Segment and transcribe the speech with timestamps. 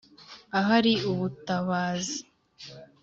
[0.59, 2.19] ahari ubutabazi